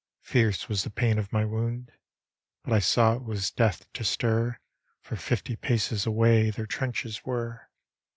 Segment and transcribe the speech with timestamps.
[0.23, 1.91] Fierce was the pain of my wound,
[2.63, 4.57] But I saw it was death to stir,
[4.99, 7.69] For fifty paces away Their trenches were.